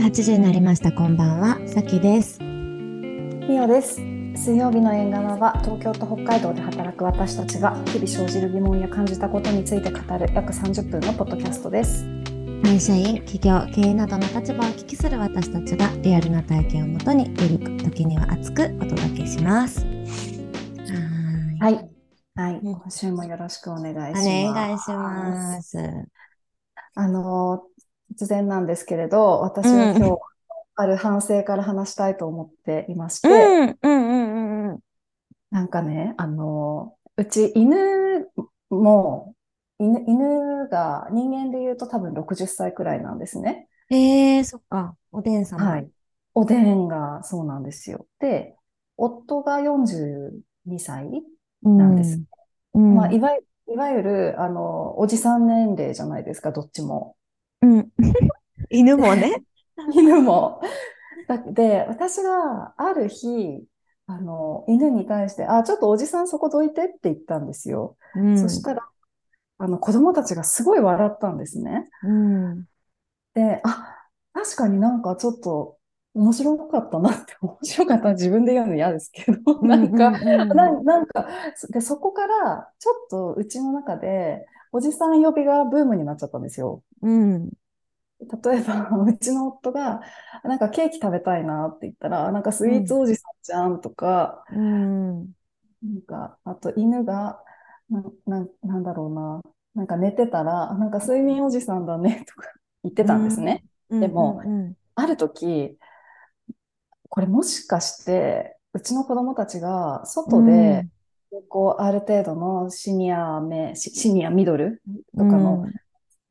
[0.00, 0.92] 日8時になりました。
[0.92, 2.38] こんばんは、さきです。
[2.42, 3.98] みおです。
[4.36, 12.04] 水曜日の縁側は東京と北海道で働く私たちが日々生じる疑問や感じたことについて語る約30分のポッドキャストです。
[12.62, 19.86] 会社員、企業、経営などの立場をお聞きする私たちがリアルな体験をもとに、ゆるく、時には熱くお届けします。
[19.86, 21.88] はーい。
[22.34, 22.60] はい。
[22.62, 24.28] 今週もよろしくお願いします。
[24.28, 25.78] お願いします。
[26.98, 27.62] あの、
[28.18, 30.18] 突然なんですけれど、私は今日、
[30.76, 33.28] ある反省から話したいと思っていまして。
[35.50, 38.28] なんかね、あの、うち犬
[38.70, 39.34] も、
[39.78, 43.68] 犬、犬が人間で言うと多分60歳くらいなんですね。
[43.90, 44.96] えー、そっか。
[45.12, 45.64] おでん様。
[45.64, 45.88] はい。
[46.34, 48.06] おでんがそうなんですよ。
[48.18, 48.56] で、
[48.96, 51.22] 夫が42歳
[51.62, 51.78] うん。
[51.78, 52.20] なんです。
[52.74, 52.94] うん。
[52.94, 57.16] まあ、いわゆいわゆる、あの、おじさん年齢じゃないですか、どっちも。
[57.62, 57.90] うん。
[58.70, 59.42] 犬もね。
[59.92, 60.60] 犬も。
[61.28, 63.64] だで、私がある日、
[64.06, 67.96] あの、犬に対して、あ、ちょっとおじさんそこどいてって言ったんですよ。
[68.14, 68.36] うん。
[68.36, 68.88] そしたら、
[69.58, 71.88] あの、子供たちがすごい笑ったんですね。
[72.02, 72.66] うん。
[73.34, 75.78] で、あ、確かになんかちょっと
[76.14, 80.10] 面白かったなって、 面白かったな自分で言うの嫌ですけど、なんか、
[80.84, 81.26] なんか、
[81.70, 86.82] で、そこからちょっとうちの中で、おじさん呼びがブームになっちゃったんですよ。
[87.02, 87.50] うん。
[88.20, 90.00] 例えば、 うちの夫が、
[90.44, 95.34] なんかケーキ食べたいなって言ったら、なんかスイーツおじさんじゃんとか、うん。
[95.82, 97.42] なんか、あと犬が、
[97.90, 99.42] な、な、なんだろうな、
[99.74, 102.48] なんか寝てたら、なんか睡眠おじさんだねとか
[102.82, 103.64] 言ってたんですね。
[104.00, 105.78] でもうんある時、
[107.08, 110.86] これもしかして、うちの子供たちが外で、
[111.48, 114.82] こう、ある程度のシニアめ、シシニアミドル
[115.16, 115.62] とかの、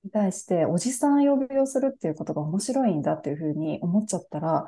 [0.06, 4.66] に対して、おじさん呼びをするっていうことが面白いんだっていうふうに思っちゃったら、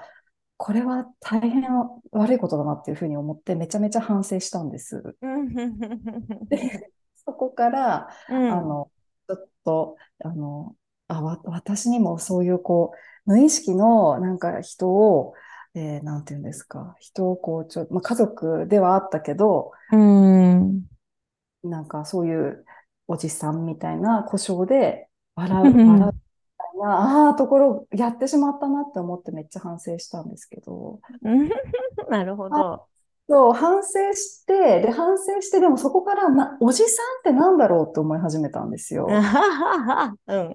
[0.58, 1.64] これは大変
[2.12, 5.16] 悪いことだなっていうふうに思って、めちゃめちゃ反省したんです。
[5.22, 5.78] うん。
[6.50, 8.92] で、そこから、うんあの、
[9.28, 10.76] ちょっと、あの、
[11.08, 12.92] あ、わ、私にもそういう、こ
[13.28, 15.34] う、無意識の、なんか人を、
[15.76, 20.88] えーなんていうんですか、人をこう、ちょ、まあ、家族ではあったけど、うん。
[21.64, 22.66] なんかそういう
[23.08, 25.07] おじさんみたいな故障で
[25.38, 26.10] 笑う、うん笑うみたい
[26.82, 31.00] な、ああ、ところやってしまったなって思ってめっちゃ反省したんですけど、
[32.10, 32.86] なるほど。
[33.30, 39.08] そう、反省して、で、反省して、でもそこからな、おじさんってなんだろうって思い始めたんですよ。
[40.28, 40.54] うん。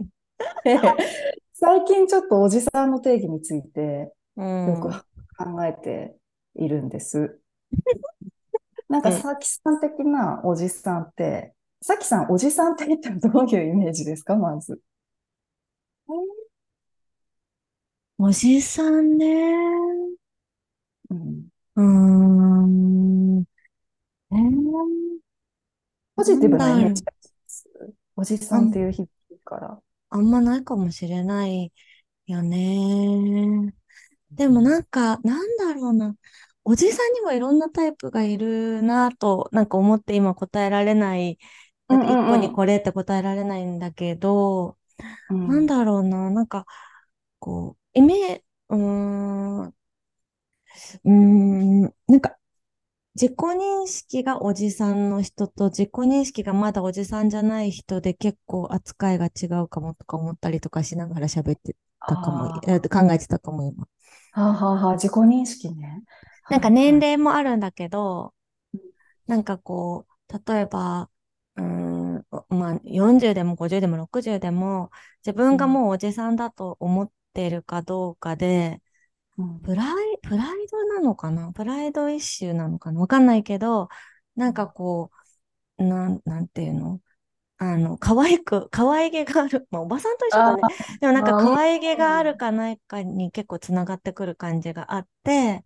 [0.65, 0.79] で
[1.53, 4.91] 最近ちょっとおじさんの定義についてうんよく
[5.37, 6.17] 考えて
[6.55, 7.39] いるんです。
[8.89, 14.81] なんか、うんさきさん的なおじさんって、さきさん、おじさんって言ったらどういうイメージですか、まず。
[18.17, 19.27] おじさんね。
[21.11, 23.45] うん、うーん。
[24.33, 25.23] えー
[26.17, 27.13] ポジティブなイメージで
[27.47, 27.69] す。
[28.17, 29.81] おじさんっていう響きから。
[30.11, 31.73] あんまないかもしれない
[32.27, 33.75] よね。
[34.33, 36.17] でもなんか、なんだろうな。
[36.65, 41.39] おじさんにもいろんなタイプがいるなと、なんか思って今答えられない。
[41.93, 44.79] なんか一個にこれって答えられないんだけど、
[45.29, 46.67] うんなんだろうな、なんか、
[47.41, 52.37] こう、イメうーん、うーん、なんか、
[53.15, 61.77] 自己認識がおじさんの人と自己認識がまだおじさんじゃない人で結構扱いが違うかもとか思ったりとかしながら喋って
[62.07, 62.61] たかも考
[63.13, 63.89] えてたかも今。
[64.33, 66.03] はあはあはあ、自己認識ね。
[66.49, 67.01] なんか年齢。
[67.01, 68.35] 齢もあるんだけど、
[69.29, 71.11] なんかこう、例えば、
[71.57, 74.91] うーん、まあ、40でも50でも60でも、
[75.25, 78.81] 自分がもうおじさんだと思ってるかどうかで、
[79.39, 79.61] うん。
[79.61, 81.53] プライ、プライドなのかな？
[81.53, 83.01] プライドイッシュなのかな？
[83.01, 83.89] わかんないけど、
[84.37, 85.11] なんかこ
[85.79, 87.01] う、なん、なんていうの？
[87.59, 89.69] あの、可愛く、可愛げがある。
[89.71, 90.65] まあ、おばさんと一緒だね。
[91.01, 95.65] でもなんか可愛げがあるかないかに結構つながってくる感じがあって、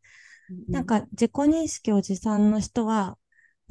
[0.72, 3.18] なんか自己認識おじさんの人は、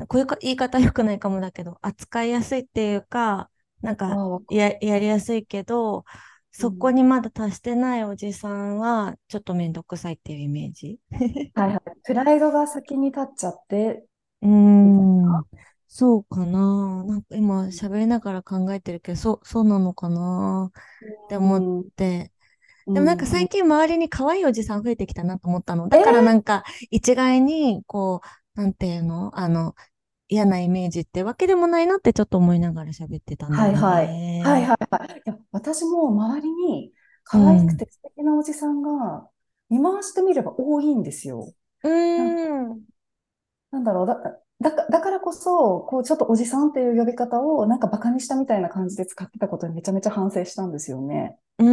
[0.08, 3.50] こういうか言い方良くないかもだけど、扱いやすいっていうか、
[3.82, 4.16] なんか
[4.50, 6.04] や、やりやすいけど、
[6.52, 11.00] そこにまだ達してないおじさんは、ちょっとめんどくさいっていうイメージ。
[11.54, 11.80] はいはい。
[12.04, 14.06] プライドが先に立っちゃって、
[14.42, 15.44] うーん、
[15.88, 17.04] そうかな。
[17.06, 22.32] なんか今喋りながら考えてるけど、そう、そうなのかなって思って。
[22.86, 25.90] でもなんか最近周りに可愛いおじさん増えてきたなと思ったの。
[25.90, 29.76] だからなんか一概に、こう、なんていうのあの、
[30.30, 33.66] 嫌なイメージってわけでもないなってちょっと思いながら喋ってたんだ。
[33.66, 34.20] はいはい。
[34.40, 35.18] はいはいはい。
[35.20, 36.94] いや、私も周りに、
[37.32, 37.78] う可愛くん。
[37.78, 39.30] て素敵なおじさんが、
[39.70, 41.54] 見回してみれば多いんですよ。
[41.84, 42.86] うなんーん。
[43.72, 44.16] なんだろう、だ、
[44.62, 51.38] だか、だからこそ、こう、ちょっとおじさんっていう呼び方を、なんかバカにしたみたいな感じで使ってたことにめちゃめちゃ反省したんですよね。
[51.58, 51.66] うー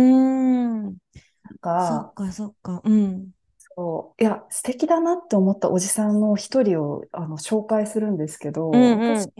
[0.90, 0.98] ん。
[1.44, 2.80] なんか、そっか、そっか。
[2.84, 3.32] うん。
[3.76, 9.24] そう、いや、素敵だなって思ったおじさんの一人を、あの、紹介するんですけうど、うん。
[9.24, 9.32] うん。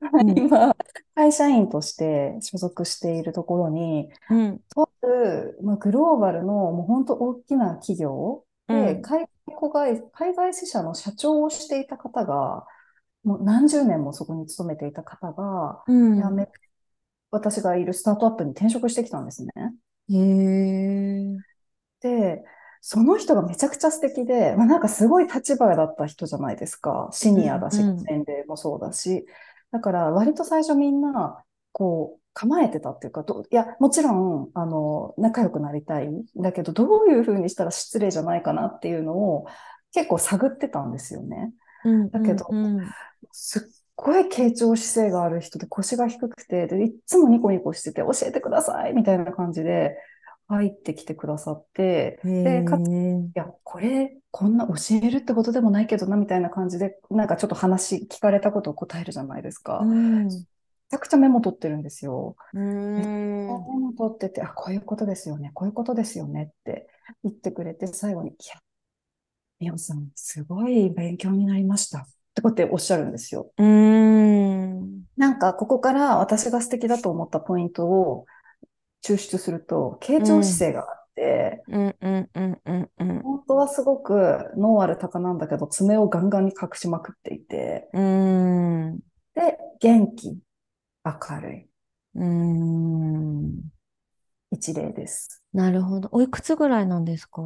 [0.36, 0.74] 今、
[1.14, 4.62] 会社員として所属しているところに、うん。
[4.74, 9.02] とある、まあ、グローバルのもう本当大きな企業で、うん。
[9.02, 12.66] 海外、海外支社の社長をしていた方が、
[13.24, 16.28] もう何十年もそこに勤めていた方が、うん。
[16.28, 16.48] 辞め、
[17.30, 19.52] 私がいるスタートアップに転職してきたんですね。
[20.10, 21.40] へえ。
[22.00, 22.44] で、
[22.80, 27.08] その人がめちゃくちゃ素敵で、まあ、なんかすごい立場だった人じゃないですか。
[27.12, 27.36] シうん。
[27.36, 27.96] ニアだし、うん。
[28.04, 29.26] 年齢もそうだし。
[29.72, 31.42] だから割と最初みんな、
[31.72, 36.08] こう、構えてたっていうか、どいや、もちろん、あの、仲良くなりたい。
[36.36, 39.46] だけど、どういうふうにしたら失礼じゃないかなっていうのを
[39.92, 41.52] 結構探ってたんですよね。
[41.84, 42.00] うん。
[42.02, 42.10] うん。
[42.10, 42.88] だけど、うん。
[43.32, 43.62] すっ
[43.96, 49.96] ごい傾聴姿勢がある人で腰が低くて、で、いっつもニコニコしてて、教えてくださいみたいな感じで
[50.48, 52.92] 入ってきてくださって、へで、かつ、い
[53.24, 53.30] え。
[53.34, 59.84] や、これ、こんな教えるってことでもないけどな、みたいな感じで、なんかちょっと話、聞かれたことを答えるじゃないですうか。
[59.84, 60.46] ん。
[60.90, 62.36] めちゃくちゃメモ取ってるんですよ。
[62.96, 63.04] メ
[63.78, 66.88] モ取ってて、あ、こういうことですよね、こういうことですよねって
[67.24, 68.60] 言ってくれて、最後に、いや、
[69.60, 72.00] みおさん、すごい勉強になりました。
[72.00, 73.52] ってことでおっしゃるんですよ。
[73.58, 75.08] うーん。
[75.16, 78.26] なんか、ここから私が素敵だと思ったポイントを
[79.02, 80.42] 抽出すると、傾聴うん。
[80.42, 81.64] 姿勢があって。
[83.22, 88.00] 本当はすごく脳ある鷹なんだけど、爪をガンガンに隠しまくっていて、うー
[88.90, 89.00] ん。
[89.34, 90.38] で、元気、
[91.04, 91.70] 明るい
[92.14, 93.70] うーん。
[94.50, 95.42] 一例です。
[95.52, 96.08] なるほど。
[96.12, 97.42] おいくつぐらいなんですか？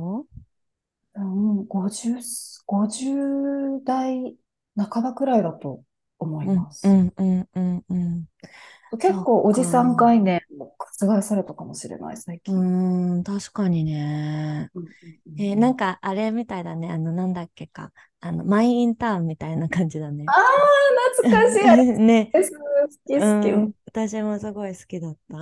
[1.14, 2.20] うん、50、
[2.66, 4.37] 50代
[4.76, 5.84] 半ばくらいだと
[6.19, 6.56] 思いうん。
[6.56, 6.87] ます。
[6.88, 7.12] うん。
[7.16, 7.49] うん。
[7.54, 7.84] うん。
[7.88, 8.25] うん
[8.99, 10.05] 結構おじさんか。
[10.05, 12.41] 概念も覆されたかもしれない、最近。
[12.47, 13.25] うーん。
[13.25, 14.71] 確かにね。
[15.39, 16.91] えーうんなんか、あれみたいだね。
[16.91, 17.93] あの、なんだっけか。
[18.21, 20.25] あの、マイインターンみたいな感じだね。
[20.27, 20.35] ああ、
[21.25, 22.31] 懐かしい、 ね。
[22.33, 22.41] 好
[23.06, 23.23] き好き。
[23.23, 23.73] うんうん。
[23.87, 25.37] 私もすごい好きだった。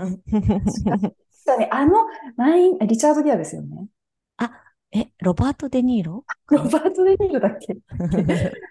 [1.45, 1.93] 確かに、あの、
[2.37, 3.89] マイン、リチャード・ギアですよね。
[4.39, 4.51] あ、
[4.93, 6.25] え、ロバート・デ・ニーロ？
[6.51, 7.77] ロバート・デ・ニーロだっけ？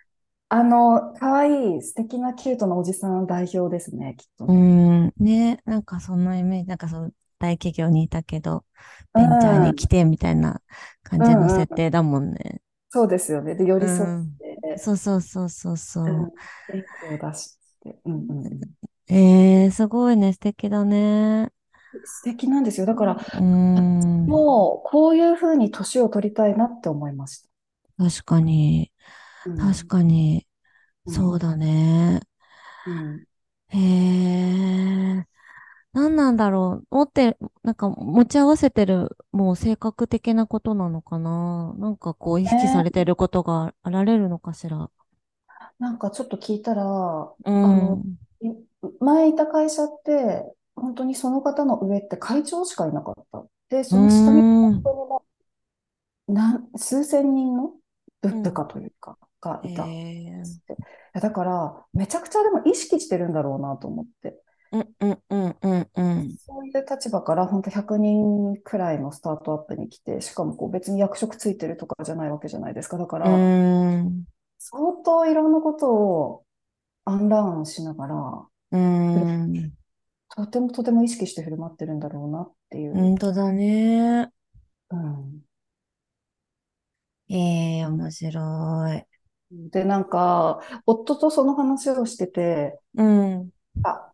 [0.50, 4.64] あの、可愛い素敵なキュートなおじさん代表ですね、きっとうね。
[5.08, 5.14] ん。
[5.20, 5.62] ね。
[5.66, 6.68] なんかそんなイメージ。
[6.70, 8.66] なんかそう、大企業にいたけど、
[9.14, 10.62] うベンチャーにん、来てみたいな
[11.04, 11.66] 感うじのん、うん。
[11.66, 12.62] 設定だもんね。
[12.90, 13.56] そうですよね。
[13.56, 14.40] で、寄うり添っん。
[14.40, 16.32] て、そうそうそうそうそうん、
[16.68, 18.76] 元気を出して、うんうんうん。
[19.10, 19.14] う。
[19.14, 20.34] えー、すごいね。
[20.34, 21.52] 素敵だね。
[22.06, 22.86] 素敵なんですよ。
[22.86, 24.10] だから、うん。
[24.26, 27.50] もう、こういうふうに年を取りたいなって思いました。
[27.98, 28.92] 確かに。
[29.56, 30.48] 確うん、かに。
[31.06, 32.22] うん、そうだね。
[32.86, 33.26] うん。
[33.70, 35.26] へえ。
[35.94, 36.96] 何なんだろう。
[36.96, 41.74] 持って、なんか持ち合わせてる、もう性格的なことなのかな。
[41.78, 44.92] なんかこう意識されねてることがあられるのかしら。
[45.80, 46.84] なんかちょっと聞いたら、
[47.46, 48.06] うあの、
[49.00, 50.44] 前いた会社って、
[50.76, 53.46] 本当にその方の上って会長しかいなかった。
[53.70, 54.84] で、その下に本ん。
[54.84, 55.26] 当にも
[56.28, 57.74] う何数千人の
[58.22, 58.54] 部。
[58.54, 60.44] 下というか、がへいたっえ。
[60.68, 60.74] て。
[60.74, 60.76] い
[61.14, 64.42] やだから、めちゃくちゃでも意識してるんだろうなと思って。
[64.72, 66.38] うんうんうんうんうん。
[66.38, 72.98] そういう立場から本当100人くらいのスタートアップに来て、しかもこう別に役職ついてるとかじゃないわけじゃないですか。
[72.98, 74.26] だから、ん。
[74.60, 76.44] 相当いろんなことを
[77.06, 78.16] アンラーンしながら、
[78.72, 79.74] うーん。
[80.36, 82.94] とてもとても意識して振る舞ってるんだろうなっていう。
[82.94, 84.32] 本当だね。
[84.92, 85.42] うん。
[87.30, 89.09] ええ、面白い。
[89.52, 93.52] で、なんか、夫とその話をしてて、うん。
[93.84, 94.14] あ、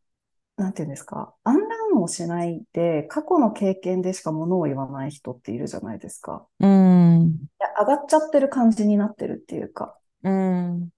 [0.58, 6.48] なんていうんですか、アンラーンをしないで、過去の経験でしかものを言わない人っているじゃないですか。
[6.60, 7.48] うん。
[7.60, 10.90] いや、上がっちゃってる感じになってるっていうか、うん。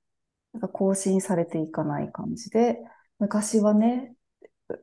[0.53, 2.77] なんか更新されていかない感じで、
[3.19, 4.15] 昔はね、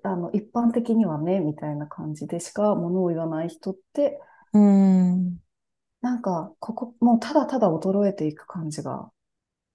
[0.02, 4.20] あの、一般的にはね、みたいな感じでしかものを言わない人って、
[4.52, 5.38] うん。
[6.02, 9.10] なんか、ここ、もうただただ衰えていく感じが。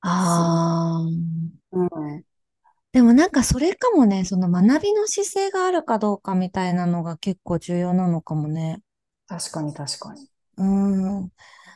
[0.01, 1.39] ああ。
[1.71, 2.23] うん。
[2.91, 8.81] でもなんかそれかもね、その学びの姿勢があるかどうかみたいなのが結構重要なのかもね。
[9.27, 10.27] 確かに確かに。
[10.57, 10.63] う
[11.25, 11.31] ん。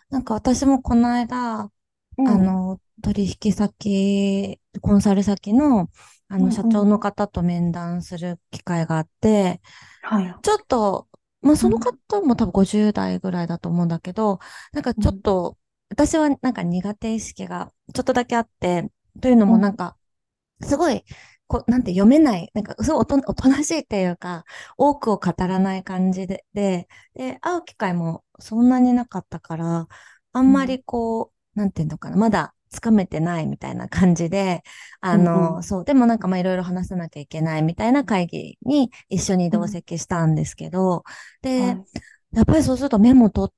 [0.10, 1.72] なんか私もこの間、
[2.18, 2.24] うん。
[2.24, 5.90] あの、取引先、コンサル先の、
[6.30, 6.52] あの。
[6.52, 9.62] 社長の方と面談する機会があって、
[10.02, 10.36] はい。
[10.44, 11.10] ちょっと
[11.42, 14.40] まあそのうん、方も多分50代ぐらいだと思うんだけど、
[14.74, 15.58] なんかちょっうん、と、
[15.94, 19.98] 私はなんか苦手意識がちょっとだけあって、というのうん、もなんか、
[20.64, 21.04] すごい、
[21.48, 24.46] こう、なんて読めない、なんか、すごいおと、おとなしいっていうか、
[24.78, 29.88] 多くを語らない感じで、で、で、会う機会もそんなになかったから、
[30.34, 34.64] あんまうん、りこう、なんていうのかな、まだつかめてないみたいな感じで、
[35.02, 39.70] あうん、うの、ん、そう、でもなんかまあいろいろ話さなきゃいけないみたいな会議に一緒に同うん。
[39.70, 41.04] 席したんですけど、
[41.42, 42.04] で、はい。
[42.34, 43.56] やっぱりそうするとメモ取って、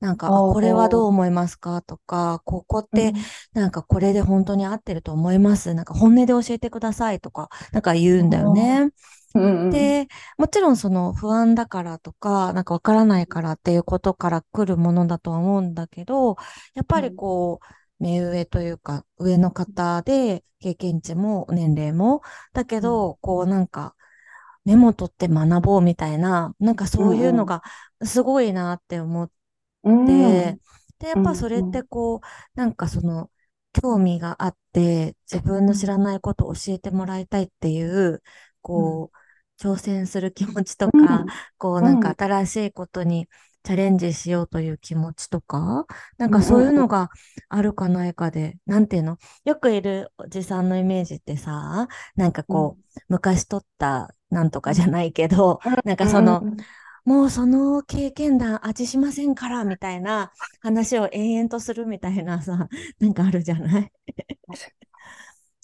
[0.00, 1.82] なんか、これはどうあ、思いますか？
[1.82, 3.12] とか、ここって
[3.54, 5.74] うん、なんかこれで本当に合ってると思います？
[5.74, 7.20] なんか本音で教えてください？
[7.20, 8.90] とか、なんか言うんだよね。
[9.34, 16.36] うん、うん、で、もちろんその不安だからとか、なんかわからないからっていうことから来るものだとは思うんだけど、
[16.74, 22.22] やっぱりうん、こう、目上というか、上の方で、経験値も年齢も、
[22.54, 23.94] だけうん、ど、こうなんか、
[24.66, 27.62] メモ取って学ぼうみたいな、なんかそういうのが
[28.04, 29.32] すごいなって思っ
[29.84, 30.58] うん、て、
[30.98, 32.20] で、やっうん、ぱそれってうん、こう、
[32.54, 33.30] なんかその、
[33.72, 38.22] 興味があって、自分の知らないことを教えてもらいたいっていう、
[38.62, 39.16] こう、
[39.62, 41.26] 挑戦する気持ちとか、
[41.58, 43.28] こう、なんかうん、新しいことに
[43.66, 45.86] チャレンジしようという気持ちとか、
[46.18, 47.10] なんうん、かそういううん、のが
[47.48, 49.18] あるかないかで、なんていうの？
[49.44, 56.46] よくいるおじさんのイメージってさ、なんかうん、こう、昔取ったなんとかじゃないけど、なんかそうん、の、
[57.04, 62.68] もうその経験談味しませんから、みたいな話を延々とするみたいなさ、
[63.00, 63.92] なんかあるじゃない？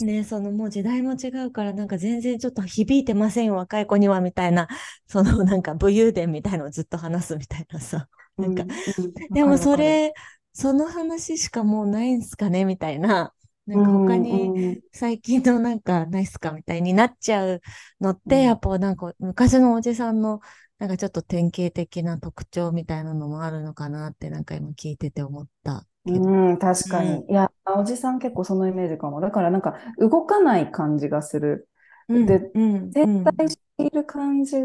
[0.01, 4.67] ね、そのもう時代も違うから、なんか全然ちょっと響いてませんよ、若い子には、みたいな、
[5.07, 8.09] そのなんか武勇伝みたいのをずっと話すみたいなさ。
[8.37, 9.59] なんか、うん、 でも。
[9.59, 10.13] それ、
[10.53, 13.35] その話しかもうないんすかねみたいな。
[13.67, 17.61] なんか他うん、にうん、最近のなんかないっすかみたいになっちゃう
[18.01, 20.41] のって、やうん、っぱなんか昔のおじさんの
[20.79, 25.87] なんかちょっと典型的な特徴みたいなのもあるのかなってなんか今聞いてて思った。
[26.05, 26.89] うん、確うん。
[26.89, 27.25] かに。
[27.29, 29.21] いや、おじさん結構そのイメージかも。
[29.21, 31.69] だからなんか動かない感じがする。
[32.09, 33.41] うん、で、うん、う停ん。
[33.41, 34.57] 滞している感じ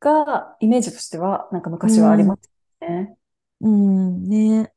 [0.00, 3.16] が、イメージとしては、なんかう昔はありまん、すね。
[3.60, 4.72] うん、ね。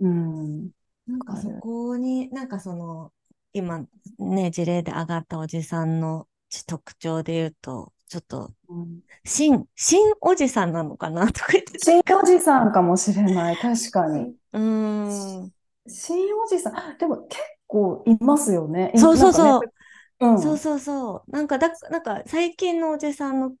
[0.00, 0.70] うん、わ
[1.06, 1.50] なんかそ。
[1.58, 3.12] こに、なんかその、
[3.52, 3.86] 今
[4.18, 6.28] ね、事例で上がったおじさんの
[6.66, 11.26] 特徴で言うと、ちょっと、うん新、新おじさんなのかな？
[11.32, 13.56] とか言って、新おか、じさんかもしれない。
[13.56, 14.34] 確かに。
[14.52, 15.52] うーん。
[15.86, 16.98] 新おじさん。
[16.98, 18.92] でも結構いますよね。
[18.94, 19.16] いそう。
[19.16, 19.72] そうそう。
[20.20, 20.40] うん。
[20.42, 21.30] そうそうそう。
[21.30, 23.52] なんかだ、なんか最近のおじさんの、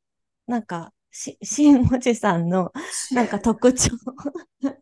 [0.46, 2.72] なんか、し、新おじさんの、
[3.10, 3.90] なんかし特徴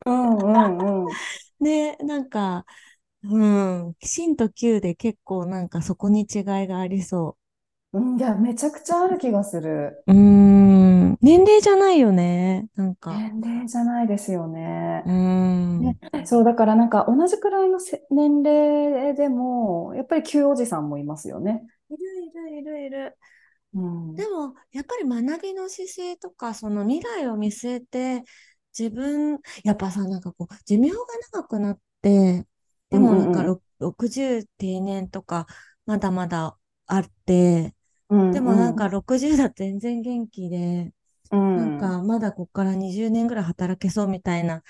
[0.07, 1.21] うんうんうん。
[1.61, 2.65] ね、なんか、
[3.25, 3.45] う
[3.91, 7.48] ん、新と旧で結構なんかそこに違いがありそう
[8.01, 10.07] ん、いや、めちゃくちゃある気がする。
[10.07, 10.13] う。
[10.13, 12.69] ん、年齢じゃないよね。
[12.75, 15.05] なんか、年齢じゃないですよね。
[15.05, 15.13] うー
[15.79, 21.67] ね、ん、そう、だからなんか同じくらいのせ年齢でも、やっぱり旧おじさんもいますよね。
[21.91, 23.19] いるいるいるいる。
[23.75, 24.19] うん。
[24.21, 28.25] うんでも、やっぱり学びの姿勢とか、その未来を見据えて、
[28.77, 30.97] 自分、やっぱさ、なんかこう、寿命が
[31.33, 32.47] 長くなって、
[32.91, 33.45] でうんもなんかうん。
[33.45, 35.47] ろ60定年とか、
[35.87, 37.75] まだまだあって、
[38.11, 38.91] うんでもなんかうん。
[38.91, 40.93] 60だと全然元気で、
[41.31, 41.99] うなんん。
[41.99, 44.63] かまだこっから20年ぐらい働けそうみたいな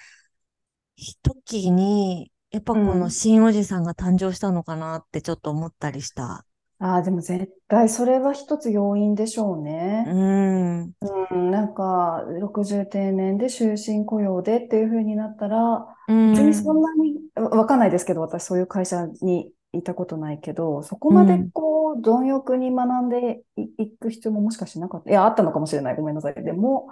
[1.23, 3.11] 時に、やっぱこのうん。
[3.11, 6.45] 新おじさんが誕生したのかなってちょっと思ったりした。
[6.80, 9.62] ああ、でも絶対それは一つ要因でしょう
[10.04, 10.11] うね。
[10.11, 10.95] ーん、
[11.30, 21.51] うん、なんか60定年で終身雇用でっていう風になったら、うー別にそんん、なに、わわかんないですけど、私そういう会社にいたことないけど、そこまでうん。
[21.53, 25.11] こう、貪欲に学んでいいく必要ももしかしてなかった。
[25.11, 25.97] いや、あったのかもしれない。
[25.97, 26.35] ごめんなさい。
[26.45, 26.89] でも、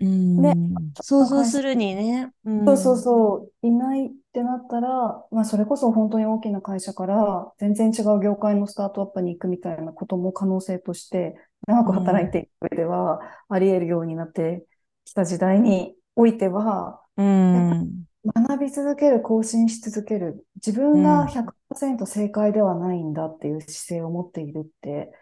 [0.00, 0.04] う
[0.36, 2.32] ね、ん、想像するにね。
[2.44, 11.34] うそうそうん、そう、いないってなったら、まあ、それこそ本当に大きな会社から全然違う業界のスタートアップに行くみたいなことも可能性として
[11.66, 14.64] 長く働いうん、ていく上ではあり得るようになって
[15.04, 25.12] きた時代においては、うん、り学び続ける、更新し続ける、自分がうん、100%正解ではないんだっていう姿勢を持っているって、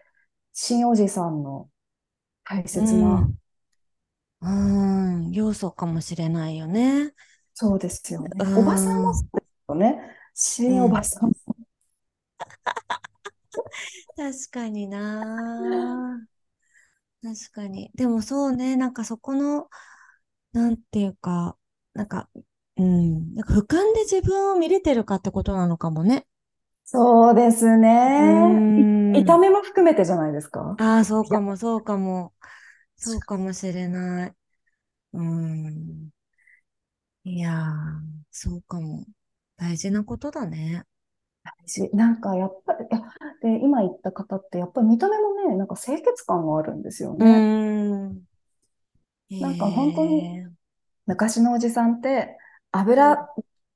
[0.53, 1.69] 新おじさんの
[2.45, 3.39] 大う切な、ん、
[4.41, 7.13] うん、要素かもしれないよね。
[7.53, 8.47] そうですようね。
[8.53, 10.15] おばさんもそん、うですよね。
[10.33, 11.33] 新おばうん、さん。
[14.15, 16.27] 確かにな。
[17.21, 17.91] 確かに。
[17.95, 19.69] でもそうね、なんかそこの、
[20.53, 21.57] なんていうか、
[21.93, 22.29] なんか、
[22.79, 26.25] うん、なんか俯瞰で自分を見れてるかってことなのかもね。
[26.85, 28.65] そうですね。
[28.75, 29.39] い、痛ん。
[29.39, 30.77] みも含めてじゃないですか？
[30.77, 32.33] ああ、そうかも、そうかも。
[32.97, 34.35] そうかもしれない。
[35.13, 36.11] うん。
[37.23, 39.05] いやー、そうかも。
[39.57, 40.85] 大事なことだね。
[41.43, 41.89] 大事。
[41.95, 42.87] なんかやっぱり、
[43.41, 47.25] で、今言った方ってやっぱり見た目もね、なんか清潔感があるんですようね。
[47.25, 48.25] ーん。
[49.39, 50.69] なんか本当にええ
[51.07, 52.47] 昔のおじさんってうん。
[52.71, 53.29] 油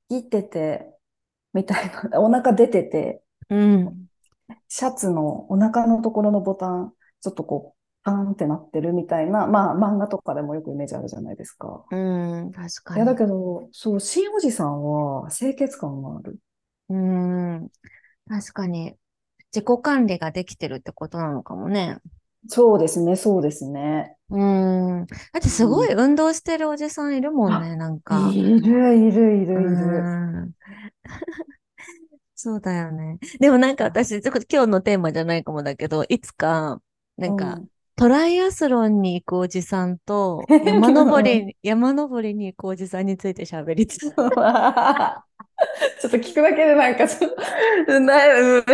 [0.08, 0.94] 切ってて、
[1.52, 4.06] みたいな、 お腹出てて、うん。
[4.68, 11.84] シャツのお腹のところのボタン、ちょっとこう、パーンってなってるみたいな、まあ漫画とかでもよくイメージあるじゃないですか。
[11.90, 12.52] うん。
[12.52, 13.26] 確いや、だかに。
[13.26, 16.38] けど、そう、新おじさんは清潔感がある。
[16.90, 17.70] うん。
[18.28, 18.96] 確かに。
[19.54, 21.98] 自己管理ができてるってことなのかもね。
[22.48, 24.16] そうですね、そうですね。
[24.30, 25.06] うん。
[25.06, 26.00] だってすごいうん。
[26.00, 28.30] 運動してるおじさんいるもんあ、ね、なんか。
[28.32, 30.02] いる、いる、いうる、いる。
[30.46, 30.52] ん。
[32.34, 33.18] そうだよね。
[33.40, 36.80] でもなんか私、ちょっと今日のテーマじゃないかもだけど、いつか、
[37.16, 37.68] なんか、うん。
[37.96, 44.10] トライアスロンに行くおじさんと、 山登りに、山登りに行くおじさんについて喋りつつ。
[44.10, 47.30] ちょっと聞くだけでなんかちょっ
[47.86, 48.64] と、な、うん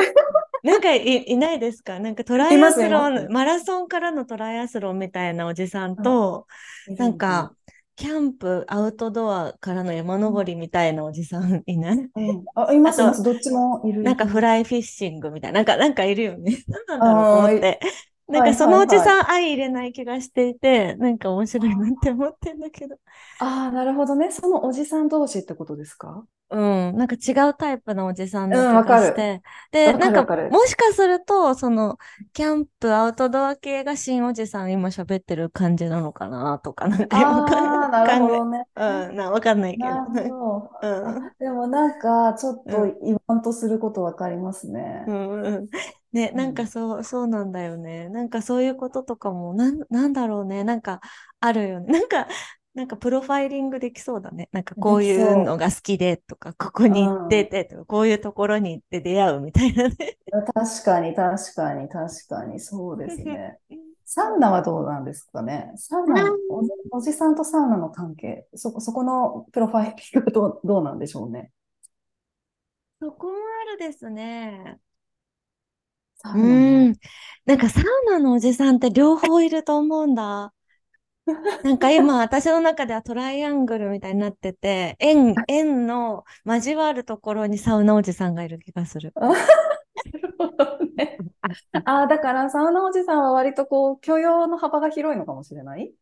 [0.62, 1.98] なんかい、いないですか？
[2.00, 3.28] なんかトライアスロン。
[3.32, 6.46] マラソンからのトライアスロンみたいなおじさんうんと、
[6.86, 7.04] いる、いる。
[7.04, 7.56] なんか、
[7.96, 12.10] キャンプ、アウトドアからの山登りみたいなおじさんいない？
[12.20, 12.44] うん。
[12.54, 13.22] あ、います、いまあと、す。
[13.22, 14.40] どっちもいる、なんかフ。
[14.40, 16.64] ライフィッシングみたいな、なんか、なんかいるよね。
[16.68, 17.80] 何なんだろうって。
[18.30, 19.26] なんはい、かそはい、のおじさんはい。
[19.26, 22.96] 相入れない気がしていて、なんか面白いなって思ってんだけど。
[23.38, 24.30] ああ、なるほどね。
[24.30, 26.26] そのおじさん同士ってことですか？
[26.50, 26.56] う
[26.92, 29.06] ん、なんか違うタイプのおじさんうん、な気わかる。
[29.06, 29.40] がして。
[29.70, 30.50] で、わかる、わなんかかる。
[30.50, 31.96] もしかすると、その、
[32.32, 38.64] キャンプ、アウトドア系が新おじさん今喋ってる感じなのかなとか、なんか今考ああ、なるえ、考え、ほどね。
[38.76, 40.12] うん、な、わかんないけど。
[40.28, 40.70] ど。
[40.82, 45.04] うん、あ、でもなんか、ちょっとうん、言わんとすることわかりますね。
[45.06, 45.68] うん、うん。
[46.12, 46.68] ね、なんかうん。
[46.68, 48.08] そう、そうなんだよね。
[48.08, 50.64] なんかそういうこととかも、なん、なんだろうね。
[50.64, 51.00] なんか
[51.40, 51.86] あるよね。
[51.92, 52.28] なんか、
[52.74, 54.48] なんかプロファイリングできそうだね。
[54.52, 56.94] なんかこういうのそが好きでとか、ここう。
[56.94, 57.46] うに行ってん。
[57.46, 60.18] てとか、こういうところに行って出会うみたいなね。
[60.54, 63.58] 確かに、確かに、確かに、そうですね。
[64.04, 65.72] サウナはどうなんですかね。
[65.76, 71.52] サウナ、おじ、おじさんとサウナの関係、そこ、そこのプロファイリングはどう、どうなんでしょうね。
[73.00, 73.32] そこも
[73.62, 74.80] あるですね。
[76.22, 76.88] サうウナね。
[76.88, 76.98] ーん。
[77.46, 80.52] なんかサウナのおじさんって両方いると思うんだ。
[81.62, 89.14] なんか今、私の中ではトライアングルみたいになってて、円、円の交わるところにサウナおじさんがいる気がする。
[89.14, 89.34] あ な
[90.22, 91.22] るほどね。
[91.84, 95.94] ああ、だからサウナおじさんは割とこう許容の幅が広いのかもしれない？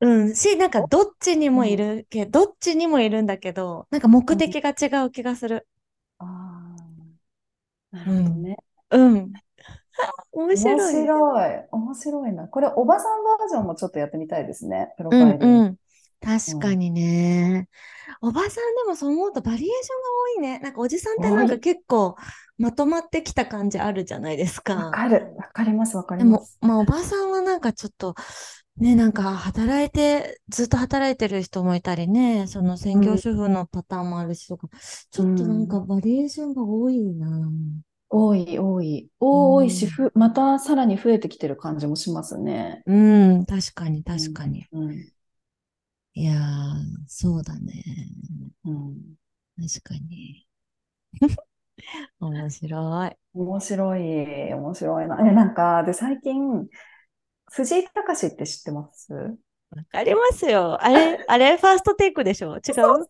[0.00, 0.34] うん。
[0.34, 1.76] し、なんかどっちにもいうん。
[1.76, 4.36] るけど、どっちにもいるんだけど、なんか目うん。
[4.36, 5.66] 的が違う気がする。
[6.18, 6.24] あ
[7.92, 8.22] あ、なるうん。
[8.22, 8.56] ほどね。
[8.90, 9.32] うん。
[9.32, 9.40] 面
[10.32, 11.10] 面白い。
[11.10, 11.68] 白い。
[11.72, 12.48] 面白いな。
[12.48, 14.92] これ、おばさんバージョンもちょっとやってみたいですね。
[14.96, 15.66] プロうんファイリング。
[15.66, 15.76] うん。
[16.20, 16.70] 確うん。
[16.70, 17.68] かにね。
[18.22, 19.94] おばさんでもそう思うとバリエーショ
[20.40, 20.60] ンが多いね。
[20.60, 21.58] なんかおじさんってなんか。
[21.58, 22.16] 結構
[22.58, 24.74] まとまってきた感じあるじゃないですか。
[24.74, 25.32] わかる。
[25.36, 25.96] わかります。
[25.96, 26.60] わかりでも、ます。
[26.60, 28.14] まあおばさんはなんかちょっと、
[28.76, 33.18] ね、なんか働いて、ずっと働いてる人もいたりね、その専業うん。
[33.18, 34.68] 主婦のパターンもあるしとか、
[35.10, 35.82] ちうょっとなんかん。
[35.82, 37.28] バリエーションが多いな。
[38.10, 39.10] 多い、多い。
[39.30, 39.86] う多いし、ん。
[39.86, 42.84] ふ、またさらに増えてきてる感じもしますね。
[42.86, 42.92] う
[43.38, 44.14] ん、確かにうん。
[44.18, 44.68] 確かに。
[44.72, 45.12] うん。
[46.14, 46.74] いやー、
[47.08, 47.82] そうだね。
[48.64, 49.16] うん。
[49.56, 50.46] 確かに。
[52.20, 53.16] 面白い。
[53.34, 55.18] 面白い、面白いな。
[55.20, 56.68] え、なんか、で、最近、
[57.52, 59.12] 藤井隆って知ってます？
[59.70, 60.82] わかりますよ。
[60.82, 62.56] あれ、あれ、ファーストテイクでしょ？
[62.58, 63.08] 違そう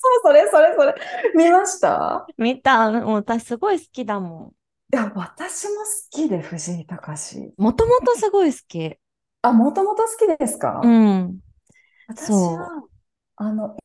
[0.00, 0.94] そううそれ、それ、それ。
[1.34, 2.30] 見ました？
[2.38, 2.90] 見た。
[2.92, 4.54] もう私すごい好きだも
[4.92, 7.54] いや、私も好きで、藤井隆。
[7.58, 7.62] ん。
[7.62, 8.96] もともとすごい好き。
[9.42, 11.40] あ、もともと好きですうかん。
[12.14, 12.68] そ私は、
[13.36, 13.76] あの、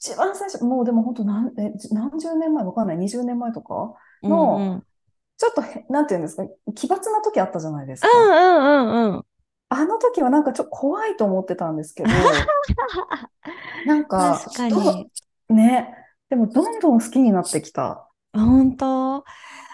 [0.00, 3.94] 一番最初、もうでも本当何、え、何十年前、わかんない、20年前とか？
[4.22, 4.28] う。
[4.28, 4.86] うんうの、ん。
[5.38, 8.32] ちょっとへ、なんていうんですか、奇抜な時あったじゃないですうんか。
[8.32, 9.24] うんうんうん。
[9.70, 12.50] あの時はなんかちょっと怖いと思ってたんですけど、
[13.84, 15.10] なんか、確かに。
[15.50, 15.94] ね、
[16.30, 18.10] でもどんどん好きになってきた。
[18.32, 19.18] 本当？
[19.18, 19.24] あ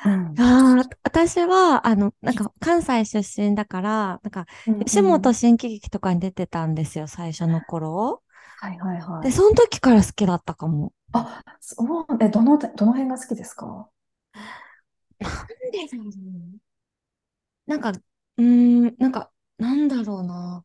[0.05, 0.45] うん。
[0.83, 5.21] あ、私は、あの、なんか、関西出身だから、なんか、うん吉うん。
[5.21, 8.23] 本新喜劇とかに出てたんですよ、最初の頃。
[8.57, 9.33] はいはいはで、い。
[9.33, 10.93] その時から好きだったかも。
[11.13, 13.89] あ、そう、え、どの、どの辺が好きですか？
[15.49, 16.59] なんでだろう。
[17.67, 18.43] なんか、うー
[18.93, 20.65] ん、なんか、なんだろうな。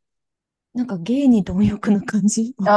[0.74, 2.56] なんか芸に貪欲な感じ？
[2.66, 2.72] あ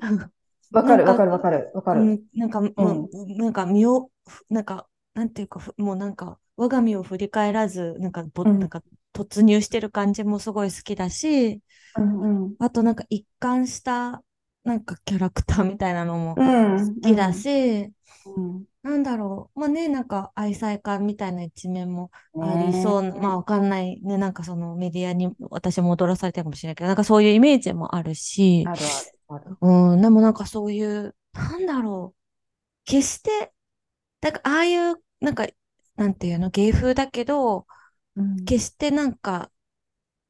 [0.00, 0.08] あー、
[0.70, 2.00] わか、かるわかるわかるわかる。
[2.00, 3.08] うん、なんかもう、うん。
[3.38, 4.10] なんか身を、
[4.50, 8.58] なんか、なんていうか、ふもうなんか、我が身を振り返らず、なんか、ぼ、うん。
[8.58, 11.62] なんか、突入してる感じもすごい好きだし、
[11.96, 12.56] うんうん。
[12.58, 14.22] あとなんか一貫した
[14.64, 17.92] なんかキャラクターみたいなのもうん好きだし、
[18.24, 18.66] うん。
[18.82, 29.17] なんだろう、まあね、なんか愛妻家みたいな一面もありねそうな、まあわかんないね、なんかそのメディアに私も踊らされてるかもしれないけど、なんかそういうイメージもあるし、あるある。
[29.60, 32.18] うん、でもなんかそういう、なんだろう、
[32.84, 33.52] 決して、
[34.20, 35.46] なんかああいう、なんか、
[35.96, 37.66] なんていうの、芸風だけど、
[38.16, 39.50] うん決してなんか、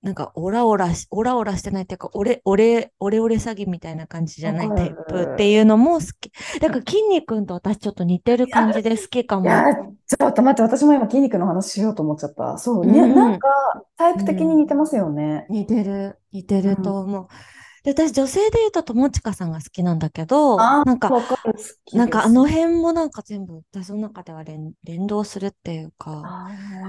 [0.03, 6.31] なんかオラオラし、オラオラしてないっていうか、オレ、オレ、オレオレ詐欺みたいな感じじゃないタイプっていうのも好き。
[6.61, 9.47] だから筋肉と私ちょっと似てる感じで好きかも。
[9.47, 9.65] いや、
[10.07, 12.59] ちょっと待って、私も今筋肉の話しようと思っちゃった。
[12.59, 13.49] そう、ね、うんうんなんか
[13.97, 15.47] タイプ的に似てますよね。
[15.51, 17.27] 似てる、似てると思う。
[17.85, 21.37] で、私女性で言うと友近さんが好きなんだけど、あなんか、わか
[21.93, 26.31] なんかあの辺もなんか全部私の中では連、連動するっていうか、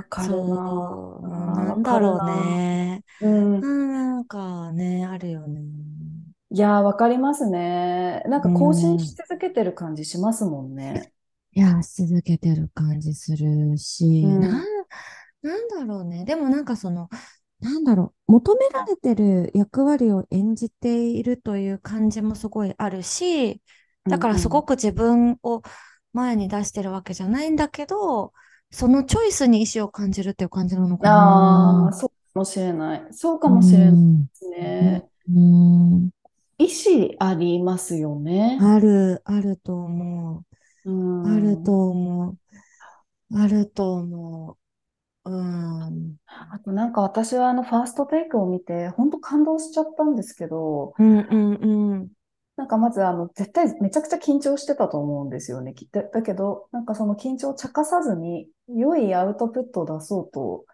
[0.09, 1.19] かるそう、な。
[1.21, 3.03] うんだろうね。
[3.21, 3.65] うん。
[3.65, 5.61] なんかね、あるよね。
[6.51, 8.21] いやー、わかりますね。
[8.27, 11.11] なんか更新し続けてる感じしますもんね。
[11.53, 14.65] いや、し続けてる感じするし、うんなん、
[15.43, 16.25] なんだろうね。
[16.25, 17.09] でもなんかその、
[17.61, 23.61] なんだろう、求められてる役割を演じているという感じもすごいあるし、
[24.07, 24.67] だからすごく。
[24.67, 25.61] く自分を
[26.13, 28.33] 前に出してるわけじゃないんだけど、
[28.71, 31.91] そのチョイスに意志を感じるっていう感じなのかああ、な。
[31.91, 33.07] そうかもしれない。
[33.11, 33.97] そうかもしれないで
[34.33, 35.09] すね。
[35.29, 36.09] うん。
[36.57, 38.57] 意志ありますよね。
[38.61, 40.45] ある、あると思
[40.85, 40.91] う。
[40.91, 41.27] うん。
[41.27, 42.37] あると思う。
[43.35, 44.58] あると思う。
[45.25, 46.15] うん。
[46.27, 52.09] あとなんか私はあのファーストテイクを見て本当感動しちゃったんですけど、うんうんうん。
[52.55, 55.73] なんかまずあの絶対めちゃくちゃ緊張してたと思うんですよね。
[55.73, 60.65] きだ、だけどなんかその緊張を茶化さずに良いアウトプットを出そうと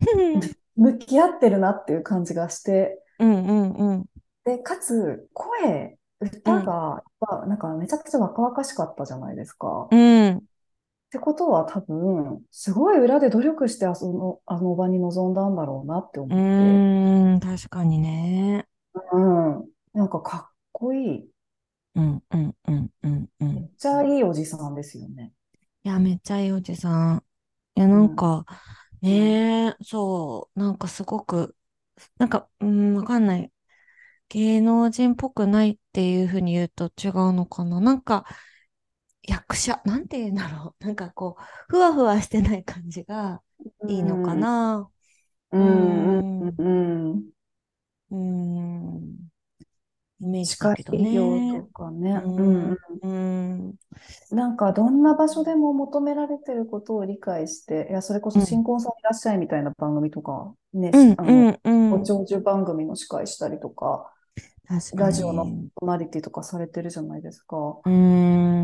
[0.76, 4.06] 向き合ってるなっていう感じがして、うんうんうん。
[4.44, 7.02] で、かつ声、歌が
[7.46, 9.84] なんかめちゃくちゃ若々しかったじゃないですか。
[9.84, 10.42] っうん。
[11.10, 16.44] てことは多分すごい裏で努力してあその、あの場に臨んだんだろうなってう思って。
[16.44, 18.66] ーん、確かにね。
[19.12, 19.68] うん。
[19.92, 21.30] なんかかっこいい。
[21.96, 23.54] うんうんうんうんうん。
[23.54, 25.32] めっちゃいいおじさんですよね。
[25.82, 27.24] いや、めっちゃいいおじさん。
[27.76, 28.44] いや、なんか、
[29.02, 31.56] ねえ、そう、なんかすごく、
[32.18, 33.52] なんか、うん、わかんない。
[34.28, 37.80] 芸能人っぽくないっていうふうに言うと違うのかな。
[37.80, 38.26] なんか、
[39.30, 40.84] 役者、なんて言うんだろう。
[40.84, 43.40] なんかこう、ふわふわしてない感じが
[43.88, 44.90] いいのかな。
[45.52, 47.24] うんうん
[48.10, 49.30] うん。
[50.20, 51.66] イメージ近だけどねと。
[51.66, 52.20] かね。
[52.24, 52.76] ううんん。
[53.02, 53.74] うん。
[54.32, 60.90] なんかどんな場所でも求められてることを理解して、いや、それこそ新婚さんいらっしゃいみたいな番組とか、ね。
[61.90, 64.12] ご長寿番組の司会したりとか、
[64.94, 65.70] ラジオのに。
[65.74, 67.56] パーソナリティとかされてるじゃないですか。
[67.84, 68.59] うん。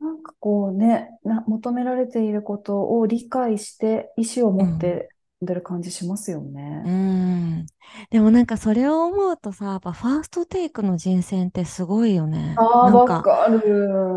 [0.00, 6.40] なんかこうね、な、求められていることを理解して、意思を持って出る感じしますよ
[6.82, 6.90] うね。
[6.90, 7.66] ん。
[8.10, 12.62] でもなんかそれを思うとさ、やっぱファーストテイクの人選ってすごいよね。
[12.62, 13.60] ああ、なんか、わかる。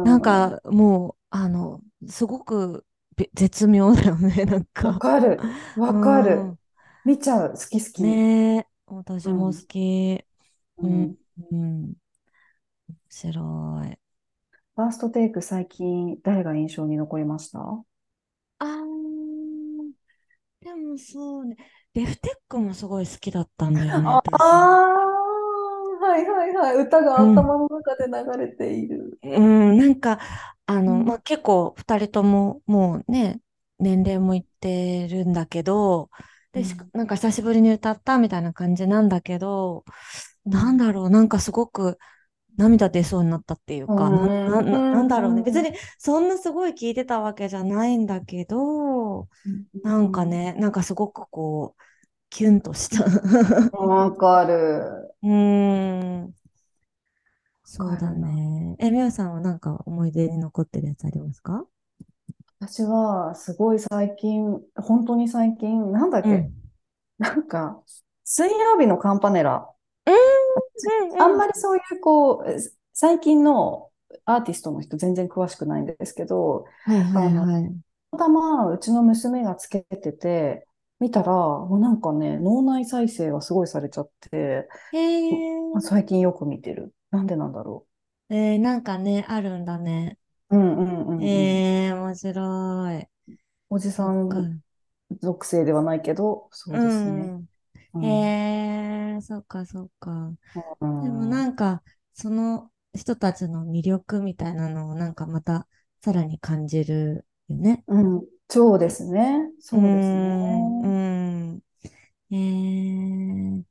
[0.03, 2.85] なんかもう、あの、すごく
[3.17, 4.99] べ絶妙だよね、 なんわか。
[4.99, 5.49] かる。
[5.75, 6.53] わうかる。
[6.53, 6.59] ん。
[7.05, 7.53] 見ちゃう。
[7.53, 8.01] 好き好き。
[8.01, 9.53] ねえ、私もうん。
[9.53, 10.25] 好き。
[10.77, 11.17] ううん、ん。
[11.51, 11.83] うん。
[11.89, 11.95] 面
[13.09, 14.00] 白い。
[14.75, 17.59] ファーストテイク最近誰が印象に残りました？
[18.59, 19.91] あー、
[20.61, 21.57] でもそうね。
[21.93, 25.01] デフテックもすごい好きだったんだよね、 ああ
[25.99, 26.75] はいはいはい。
[26.85, 27.51] 歌がうん。
[27.51, 29.19] 頭の中で流れている。
[29.23, 30.19] うん、なんか、
[30.65, 31.03] あの、うん。
[31.03, 33.41] まあ、結構二人とももうね、
[33.79, 36.09] 年齢もいってるんだけど、
[36.53, 36.91] で、しか、うん。
[36.93, 39.85] なんか久しぶりに歌ったみたいな感じなんだけど、
[40.51, 40.65] うん。
[40.65, 41.97] なんだろう、なんかすごく
[42.57, 45.41] 涙出そうになったっていううか、な、な、な、なんだろうね。
[45.43, 45.63] 別ん。
[45.63, 49.27] にそんなすごい聞いてたわけじゃないんだけど、
[49.83, 51.81] なんかね、なんかすごくこう、
[52.29, 53.05] キュンとした。
[53.71, 55.13] わかる。
[55.23, 56.33] うーん、わ
[57.63, 58.13] そうだ。
[58.13, 58.75] ね。
[58.79, 61.65] え、みやさんはなんか思い出に残ってるやつありますか？
[62.59, 66.71] 私はすごい最近、本当に最近、なんだっけ、うん。
[67.19, 67.83] なんか、
[68.25, 69.69] 水曜日のカンパネラ。
[70.05, 70.17] うん、私
[71.19, 72.45] あうん、まりそういうこう、
[72.93, 73.89] 最近の
[74.25, 77.73] アーティストの人全然詳しくないんですけど、はいはい。
[78.11, 80.65] たまたまうちの娘がつけてて、
[80.99, 84.67] 見たら、もうなんかね、脳内再生がすごいされちゃって、
[85.81, 86.93] 最近よく見てる。
[87.09, 87.85] なんでなんだろ
[88.29, 90.17] えー、なんかね、あるんだね。
[90.49, 90.57] う。
[90.57, 91.23] うんうんうんうん。
[91.23, 93.07] えー、面白い。
[93.69, 94.09] おじさ。
[94.11, 94.61] ん
[95.19, 97.11] 属性ではないけど、そうですね。
[97.11, 97.45] うん、
[97.99, 100.33] へえ、そっかそっか。
[100.79, 105.67] でもなんか、その人たちの魅力みたいなのをなんかまた
[106.01, 107.83] さらに感じるよね。
[107.87, 109.51] うん、そうですね。
[109.59, 110.61] そうですね。
[110.83, 111.61] うん。
[112.31, 113.63] えー、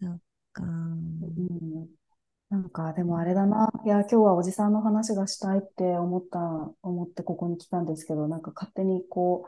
[0.00, 0.18] そっ
[0.52, 0.62] か。
[0.62, 1.88] うん
[2.50, 3.68] なんか、でもあれだな。
[3.84, 6.38] いや、今日はおじさんの話がしたいって思った、
[6.82, 9.44] 思ってここに来たんですけど、なんか勝手にこ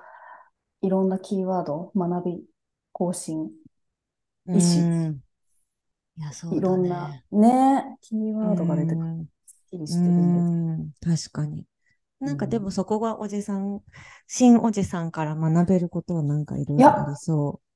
[0.83, 2.45] う、いろんなキーワード、学び、
[2.93, 3.51] 更新、
[4.49, 5.15] 意思、
[6.17, 6.59] いや、そうだね。
[6.59, 9.27] いろんなね、キーワードが出てくる。
[9.45, 11.31] すっきりしてるんです。
[11.31, 11.67] 確かに。
[12.21, 13.83] なんかでもそこがおじさん、
[14.27, 17.67] 新おじさんから学べることはなんかいろいろありそう。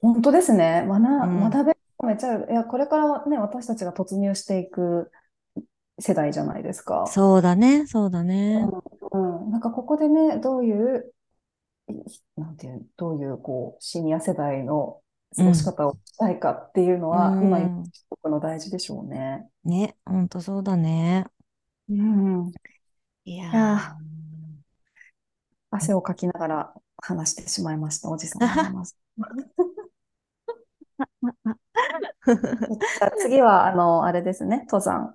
[0.00, 0.86] 本当ですね。
[0.88, 1.02] 学、
[1.50, 5.10] 学べめっちゃ、いや、これからね、私たちが突入していく
[5.98, 7.06] 世代じゃないですか。
[7.06, 8.66] そうだね、そうだね。
[9.12, 11.12] うん、うん、なんかここでね、どういう、
[12.36, 15.00] なんていう、どういう、こう、シニア世代の
[15.36, 17.82] 過ごし方をしたいかっていうのは、うん、今言っ
[18.22, 19.46] たの大事でしょうね。
[19.64, 21.26] ね、ほんとそうだね。
[21.88, 22.52] うん。
[23.24, 23.96] いや
[25.70, 28.40] 汗をかきながら話してしまいました、おじさん。
[33.20, 35.14] 次は、あの、あれですね、登山。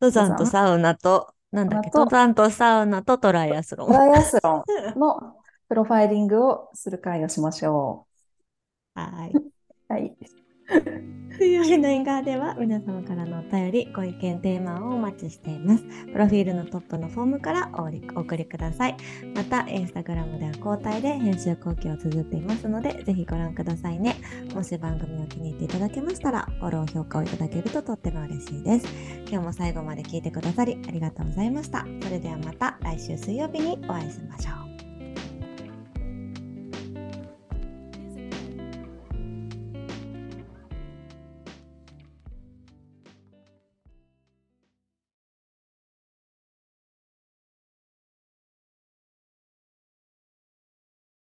[0.00, 3.88] 登山とサウナと、なんだっけ、登山とサウナとトライアスロン。
[3.88, 4.64] トライアスロ
[4.96, 5.36] ンの
[5.68, 8.07] プロファイリングをする会をしましょう。
[8.98, 9.32] はい。
[9.88, 10.16] はい。
[11.38, 15.84] 冬日の縁側では皆様からのお便り、ご意見、テーマをお待ちしています。
[16.12, 17.70] プロフィールのトップのフォームから
[18.16, 18.96] お送りください。
[19.36, 24.16] また、インスタグラムでは交代で編集後期を綴っていますので、ぜひご覧くださいね。
[24.52, 28.88] もし番組を気に入っていただけましたら、フォロー、評価をいただけるととっても嬉しいです。
[29.30, 31.86] 今日も最後まで聞いてくださりありがとうございました。
[32.02, 34.67] それではまた来週水曜日にお会いしましょう。